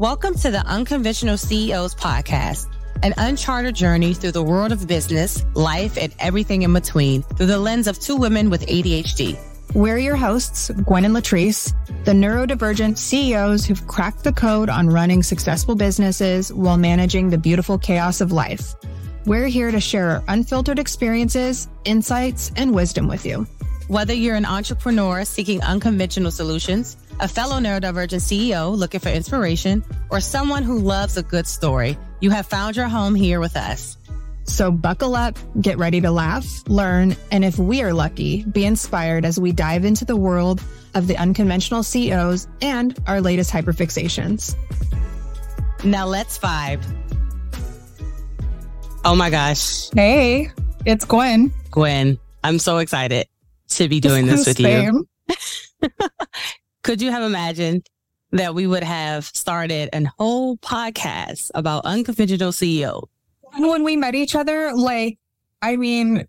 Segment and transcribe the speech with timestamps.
[0.00, 2.68] Welcome to the Unconventional CEOs podcast,
[3.02, 7.58] an uncharted journey through the world of business, life, and everything in between through the
[7.58, 9.38] lens of two women with ADHD.
[9.74, 11.74] We're your hosts, Gwen and Latrice,
[12.06, 17.76] the neurodivergent CEOs who've cracked the code on running successful businesses while managing the beautiful
[17.76, 18.74] chaos of life.
[19.26, 23.46] We're here to share our unfiltered experiences, insights, and wisdom with you.
[23.88, 30.20] Whether you're an entrepreneur seeking unconventional solutions, a fellow neurodivergent CEO looking for inspiration, or
[30.20, 33.98] someone who loves a good story, you have found your home here with us.
[34.44, 39.24] So buckle up, get ready to laugh, learn, and if we are lucky, be inspired
[39.24, 40.62] as we dive into the world
[40.94, 44.56] of the unconventional CEOs and our latest hyperfixations.
[45.84, 46.82] Now let's vibe.
[49.04, 49.90] Oh my gosh.
[49.90, 50.50] Hey,
[50.84, 51.52] it's Gwen.
[51.70, 53.28] Gwen, I'm so excited
[53.70, 55.06] to be doing this with you.
[56.82, 57.86] Could you have imagined
[58.32, 63.06] that we would have started a whole podcast about unconventional CEO?
[63.54, 65.18] And when we met each other, like,
[65.62, 66.26] I mean,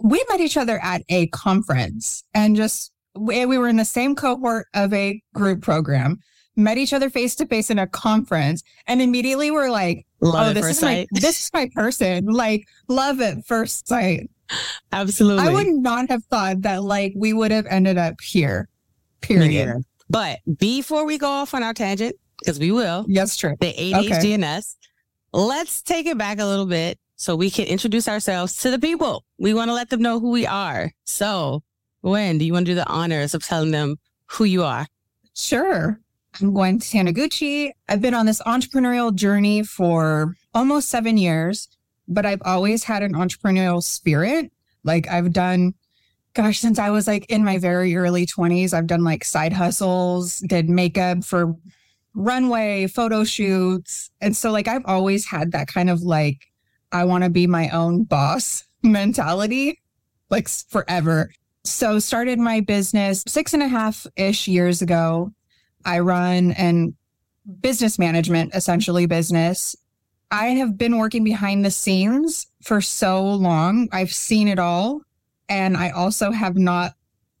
[0.00, 4.16] we met each other at a conference and just we, we were in the same
[4.16, 6.18] cohort of a group program
[6.56, 10.52] met each other face to face in a conference and immediately we're like, love oh,
[10.52, 11.08] this is sight.
[11.12, 12.26] my this is my person.
[12.26, 14.28] Like love at first sight.
[14.92, 15.46] Absolutely.
[15.46, 18.68] I would not have thought that like we would have ended up here.
[19.20, 19.84] Period.
[20.12, 23.06] But before we go off on our tangent, because we will.
[23.08, 23.56] Yes, true.
[23.60, 24.32] The ADHD okay.
[24.32, 24.76] in us.
[25.32, 29.24] Let's take it back a little bit so we can introduce ourselves to the people.
[29.38, 30.92] We want to let them know who we are.
[31.04, 31.62] So,
[32.02, 33.96] Gwen, do you want to do the honors of telling them
[34.26, 34.86] who you are?
[35.34, 35.98] Sure.
[36.40, 37.70] I'm Gwen Taniguchi.
[37.88, 41.68] I've been on this entrepreneurial journey for almost seven years,
[42.06, 44.52] but I've always had an entrepreneurial spirit.
[44.84, 45.72] Like I've done,
[46.34, 50.38] gosh, since I was like in my very early 20s, I've done like side hustles,
[50.40, 51.54] did makeup for
[52.14, 54.10] runway photo shoots.
[54.20, 56.46] And so like I've always had that kind of like,
[56.90, 59.80] I want to be my own boss mentality,
[60.30, 61.32] like forever.
[61.64, 65.32] So started my business six and a half ish years ago
[65.84, 66.94] I run an
[67.60, 69.76] business management, essentially business.
[70.30, 73.88] I have been working behind the scenes for so long.
[73.92, 75.02] I've seen it all.
[75.48, 76.92] And I also have not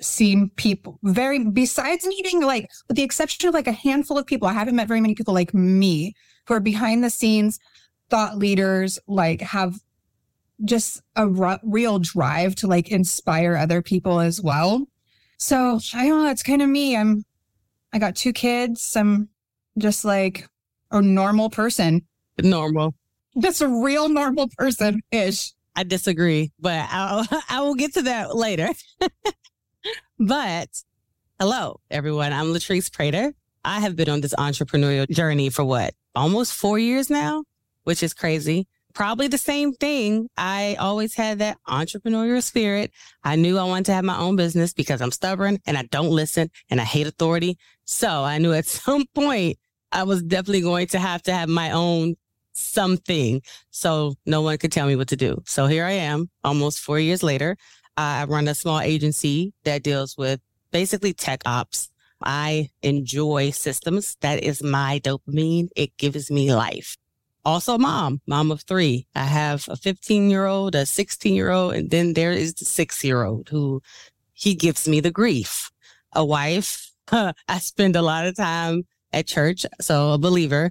[0.00, 4.48] seen people very, besides meeting like, with the exception of like a handful of people,
[4.48, 6.14] I haven't met very many people like me
[6.46, 7.58] who are behind the scenes
[8.10, 9.80] thought leaders, like have
[10.64, 14.86] just a r- real drive to like inspire other people as well.
[15.38, 16.96] So I don't know, it's kind of me.
[16.96, 17.24] I'm
[17.92, 18.96] I got two kids.
[18.96, 19.28] I'm
[19.78, 20.48] just like
[20.90, 22.02] a normal person.
[22.42, 22.94] Normal.
[23.38, 25.52] Just a real normal person ish.
[25.76, 28.68] I disagree, but I'll, I will get to that later.
[30.18, 30.68] but
[31.40, 32.32] hello, everyone.
[32.32, 33.34] I'm Latrice Prater.
[33.64, 35.94] I have been on this entrepreneurial journey for what?
[36.14, 37.44] Almost four years now,
[37.84, 40.28] which is crazy probably the same thing.
[40.36, 42.92] I always had that entrepreneurial spirit.
[43.22, 46.10] I knew I wanted to have my own business because I'm stubborn and I don't
[46.10, 47.58] listen and I hate authority.
[47.84, 49.58] So I knew at some point
[49.92, 52.14] I was definitely going to have to have my own
[52.54, 53.42] something.
[53.70, 55.42] So no one could tell me what to do.
[55.46, 57.56] So here I am almost four years later.
[57.96, 61.90] I run a small agency that deals with basically tech ops.
[62.22, 64.16] I enjoy systems.
[64.20, 65.68] That is my dopamine.
[65.76, 66.96] It gives me life
[67.44, 69.06] also mom, mom of three.
[69.14, 72.64] I have a 15 year old, a 16 year old, and then there is the
[72.64, 73.82] six year old who
[74.32, 75.70] he gives me the grief.
[76.12, 76.90] A wife.
[77.12, 80.70] I spend a lot of time at church, so a believer.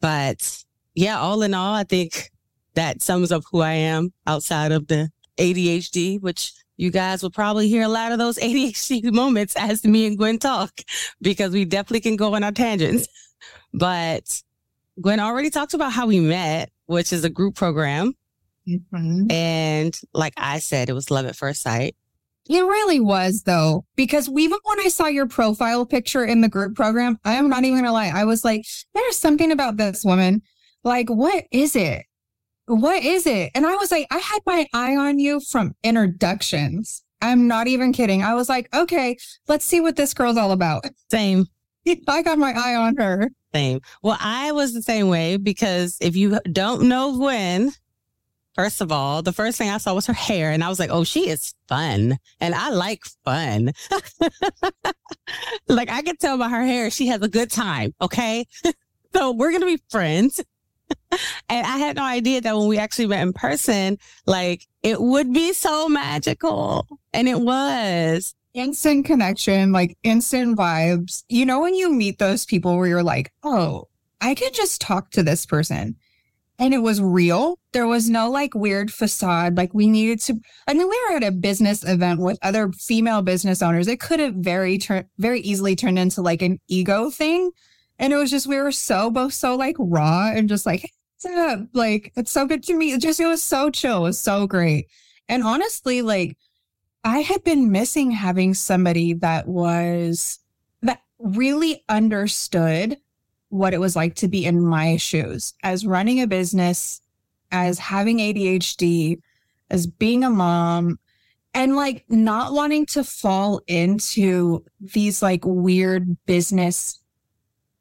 [0.00, 0.64] But
[0.94, 2.30] yeah, all in all, I think
[2.74, 7.68] that sums up who I am outside of the ADHD, which you guys will probably
[7.68, 10.80] hear a lot of those ADHD moments as me and Gwen talk
[11.20, 13.08] because we definitely can go on our tangents.
[13.72, 14.42] But
[15.00, 18.14] Gwen already talked about how we met, which is a group program.
[18.68, 19.30] Mm-hmm.
[19.30, 21.96] And like I said, it was love at first sight.
[22.48, 26.74] It really was though, because even when I saw your profile picture in the group
[26.74, 28.10] program, I am not even gonna lie.
[28.12, 28.64] I was like,
[28.94, 30.42] there's something about this woman.
[30.84, 32.04] Like, what is it?
[32.66, 33.50] What is it?
[33.54, 37.02] And I was like, I had my eye on you from introductions.
[37.20, 38.22] I'm not even kidding.
[38.22, 39.16] I was like, okay,
[39.48, 40.86] let's see what this girl's all about.
[41.10, 41.46] Same.
[42.06, 43.30] I got my eye on her.
[43.54, 43.80] Same.
[44.02, 47.72] Well, I was the same way because if you don't know when,
[48.54, 50.90] first of all, the first thing I saw was her hair, and I was like,
[50.90, 52.18] oh, she is fun.
[52.38, 53.72] And I like fun.
[55.68, 57.92] like I can tell by her hair, she has a good time.
[58.00, 58.46] Okay.
[59.14, 60.40] so we're going to be friends.
[61.48, 65.32] And I had no idea that when we actually met in person, like it would
[65.32, 66.86] be so magical.
[67.12, 71.24] And it was instant connection, like instant vibes.
[71.28, 73.88] You know, when you meet those people where you're like, oh,
[74.20, 75.96] I could just talk to this person
[76.60, 77.58] and it was real.
[77.72, 79.56] There was no like weird facade.
[79.56, 80.38] Like we needed to,
[80.68, 83.88] I mean, we were at a business event with other female business owners.
[83.88, 87.50] It could have very, tur- very easily turned into like an ego thing.
[88.00, 90.90] And it was just, we were so both so like raw and just like,
[91.74, 92.98] like, it's so good to meet.
[92.98, 93.98] Just, it was so chill.
[93.98, 94.86] It was so great.
[95.28, 96.38] And honestly, like,
[97.04, 100.38] I had been missing having somebody that was,
[100.80, 102.96] that really understood
[103.50, 107.02] what it was like to be in my shoes as running a business,
[107.52, 109.20] as having ADHD,
[109.68, 110.98] as being a mom,
[111.52, 116.99] and like not wanting to fall into these like weird business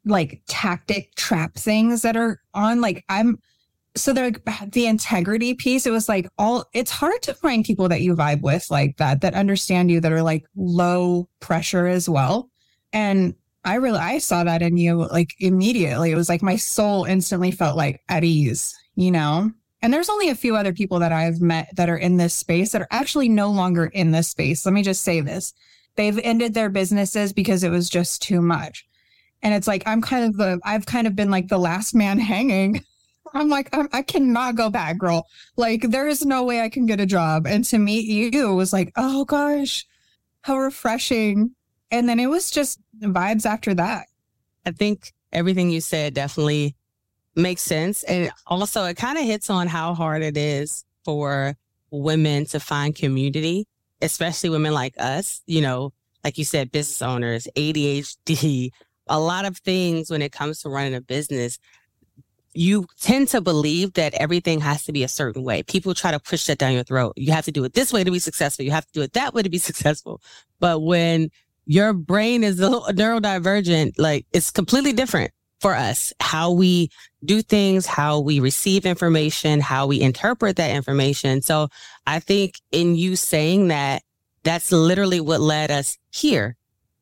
[0.10, 3.38] like tactic trap things that are on like i'm
[3.96, 4.32] so they're
[4.72, 8.42] the integrity piece it was like all it's hard to find people that you vibe
[8.42, 12.50] with like that that understand you that are like low pressure as well.
[12.94, 13.36] And
[13.66, 16.12] i really i saw that in you like immediately.
[16.12, 19.50] It was like my soul instantly felt like at ease you know?
[19.82, 22.72] And there's only a few other people that i've met that are in this space
[22.72, 24.66] that are actually no longer in this space.
[24.66, 25.54] Let me just say this.
[25.96, 28.86] They've ended their businesses because it was just too much
[29.42, 32.20] and it's like i'm kind of the i've kind of been like the last man
[32.32, 32.84] hanging.
[33.32, 35.28] I'm like I'm, i cannot go back girl.
[35.56, 37.46] Like there is no way i can get a job.
[37.46, 39.86] And to meet you was like oh gosh
[40.42, 41.52] how refreshing.
[41.92, 44.08] And then it was just vibes after that.
[44.66, 46.76] I think everything you said definitely
[47.36, 48.04] makes sense.
[48.04, 51.56] And also it kind of hits on how hard it is for
[51.92, 53.68] women to find community
[54.02, 55.92] especially women like us you know
[56.24, 58.70] like you said business owners adhd
[59.10, 61.60] a lot of things when it comes to running a business,
[62.54, 65.64] you tend to believe that everything has to be a certain way.
[65.64, 67.14] People try to push that down your throat.
[67.16, 68.66] You have to do it this way to be successful.
[68.66, 70.22] You have to do it that way to be successful.
[70.60, 71.30] But when
[71.66, 76.14] your brain is a neurodivergent, like it's completely different for us.
[76.20, 76.90] How we
[77.24, 81.42] do things, how we receive information, how we interpret that information.
[81.42, 81.68] So
[82.08, 84.04] I think in you saying that,
[84.44, 86.56] that's literally what led us here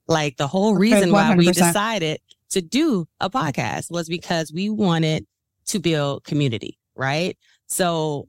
[0.07, 2.19] like the whole reason why we decided
[2.49, 5.27] to do a podcast was because we wanted
[5.65, 7.37] to build community, right?
[7.67, 8.27] So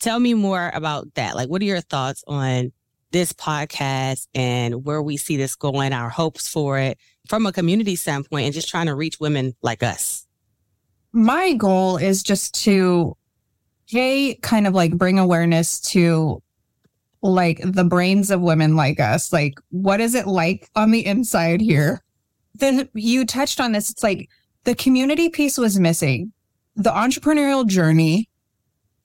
[0.00, 1.36] tell me more about that.
[1.36, 2.72] Like, what are your thoughts on
[3.12, 6.98] this podcast and where we see this going, our hopes for it
[7.28, 10.26] from a community standpoint and just trying to reach women like us?
[11.12, 13.16] My goal is just to,
[13.86, 16.42] hey, kind of like bring awareness to
[17.22, 19.32] like the brains of women like us.
[19.32, 22.02] Like, what is it like on the inside here?
[22.54, 23.90] Then you touched on this.
[23.90, 24.28] It's like
[24.64, 26.32] the community piece was missing.
[26.76, 28.28] The entrepreneurial journey,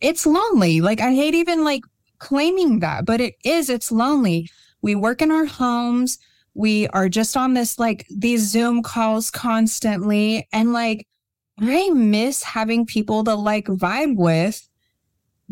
[0.02, 0.82] it's lonely.
[0.82, 1.84] Like, I hate even like
[2.20, 4.50] claiming that, but it is, it's lonely.
[4.82, 6.18] We work in our homes.
[6.54, 10.48] We are just on this, like, these Zoom calls constantly.
[10.52, 11.08] And like,
[11.60, 14.68] I miss having people to like vibe with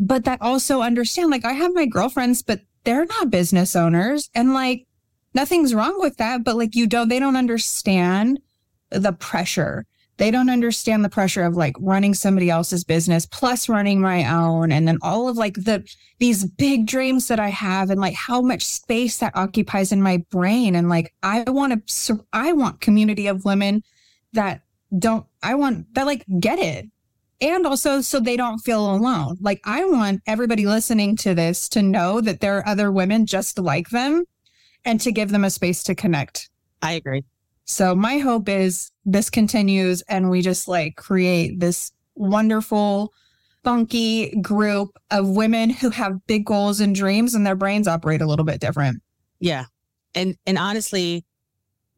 [0.00, 4.54] but that also understand like I have my girlfriends, but they're not business owners and
[4.54, 4.86] like
[5.34, 6.42] nothing's wrong with that.
[6.42, 8.40] But like you don't, they don't understand
[8.88, 9.86] the pressure.
[10.16, 14.72] They don't understand the pressure of like running somebody else's business plus running my own.
[14.72, 15.86] And then all of like the,
[16.18, 20.24] these big dreams that I have and like how much space that occupies in my
[20.30, 20.74] brain.
[20.74, 23.82] And like, I want to, I want community of women
[24.32, 24.62] that
[24.98, 26.86] don't, I want that like get it
[27.40, 29.36] and also so they don't feel alone.
[29.40, 33.58] Like I want everybody listening to this to know that there are other women just
[33.58, 34.24] like them
[34.84, 36.50] and to give them a space to connect.
[36.82, 37.24] I agree.
[37.64, 43.12] So my hope is this continues and we just like create this wonderful
[43.62, 48.26] funky group of women who have big goals and dreams and their brains operate a
[48.26, 49.02] little bit different.
[49.38, 49.66] Yeah.
[50.14, 51.24] And and honestly,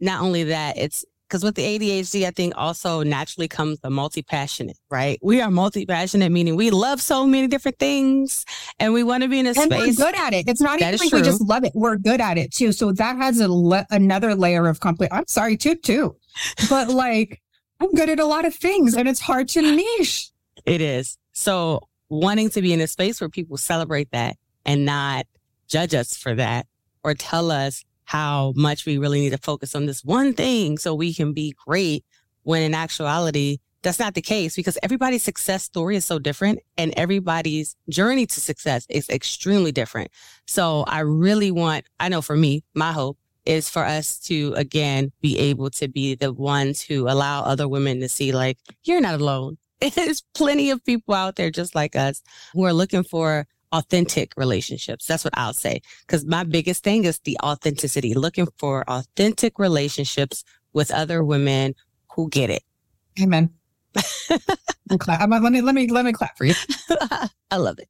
[0.00, 4.20] not only that, it's because with the ADHD, I think also naturally comes the multi
[4.20, 5.18] passionate, right?
[5.22, 8.44] We are multi passionate, meaning we love so many different things
[8.78, 9.98] and we want to be in a and space.
[9.98, 10.46] We're good at it.
[10.46, 11.20] It's not even like true.
[11.20, 11.72] we just love it.
[11.74, 12.70] We're good at it too.
[12.72, 15.08] So that has a le- another layer of complete.
[15.10, 16.16] I'm sorry, too, too.
[16.68, 17.40] But like,
[17.80, 20.30] I'm good at a lot of things and it's hard to niche.
[20.66, 21.16] It is.
[21.32, 24.36] So wanting to be in a space where people celebrate that
[24.66, 25.24] and not
[25.66, 26.66] judge us for that
[27.02, 30.94] or tell us how much we really need to focus on this one thing so
[30.94, 32.04] we can be great
[32.42, 36.92] when in actuality, that's not the case because everybody's success story is so different and
[36.94, 40.10] everybody's journey to success is extremely different.
[40.46, 43.16] So I really want, I know for me, my hope
[43.46, 48.00] is for us to again be able to be the ones who allow other women
[48.00, 49.56] to see like, you're not alone.
[49.94, 52.20] There's plenty of people out there just like us
[52.52, 55.06] who are looking for authentic relationships.
[55.06, 55.80] That's what I'll say.
[56.06, 61.74] Cause my biggest thing is the authenticity, looking for authentic relationships with other women
[62.14, 62.62] who get it.
[63.20, 63.50] Amen.
[64.98, 65.28] clap.
[65.28, 66.54] Let me let me let me clap for you.
[67.50, 67.88] I love it.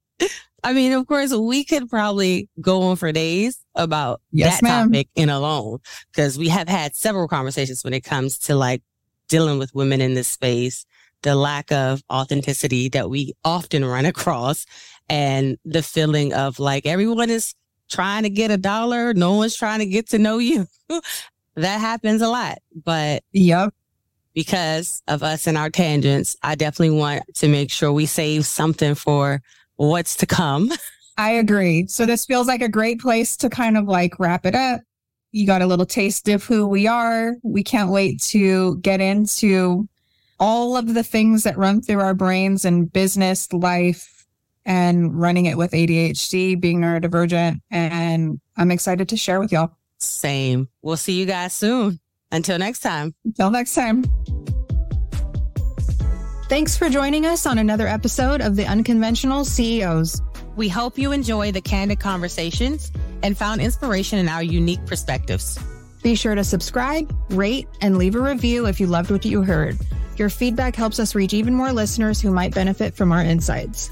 [0.64, 4.88] I mean, of course, we could probably go on for days about Yes, that ma'am.
[4.88, 5.78] topic in alone
[6.12, 8.82] because we have had several conversations when it comes to like
[9.28, 10.86] dealing with women in this space,
[11.22, 14.66] the lack of authenticity that we often run across,
[15.08, 17.54] and the feeling of like everyone is
[17.90, 20.66] trying to get a dollar, no one's trying to get to know you.
[21.56, 23.74] that happens a lot, but Yep.
[24.34, 28.94] because of us and our tangents, I definitely want to make sure we save something
[28.94, 29.42] for
[29.76, 30.70] what's to come.
[31.18, 31.86] I agree.
[31.88, 34.80] So this feels like a great place to kind of like wrap it up.
[35.32, 37.34] You got a little taste of who we are.
[37.42, 39.88] We can't wait to get into
[40.40, 44.21] all of the things that run through our brains and business life
[44.64, 47.60] and running it with ADHD, being neurodivergent.
[47.70, 49.72] And I'm excited to share with y'all.
[49.98, 50.68] Same.
[50.82, 52.00] We'll see you guys soon.
[52.30, 53.14] Until next time.
[53.24, 54.04] Until next time.
[56.48, 60.20] Thanks for joining us on another episode of The Unconventional CEOs.
[60.54, 62.92] We hope you enjoy the candid conversations
[63.22, 65.58] and found inspiration in our unique perspectives.
[66.02, 69.78] Be sure to subscribe, rate, and leave a review if you loved what you heard.
[70.16, 73.90] Your feedback helps us reach even more listeners who might benefit from our insights.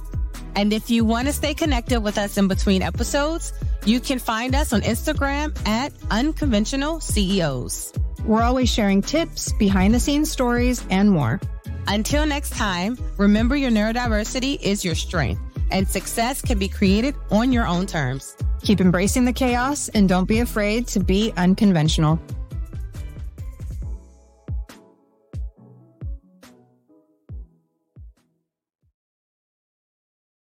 [0.57, 3.53] And if you want to stay connected with us in between episodes,
[3.85, 7.93] you can find us on Instagram at Unconventional CEOs.
[8.25, 11.41] We're always sharing tips, behind the scenes stories, and more.
[11.87, 15.41] Until next time, remember your neurodiversity is your strength
[15.71, 18.37] and success can be created on your own terms.
[18.63, 22.21] Keep embracing the chaos and don't be afraid to be unconventional.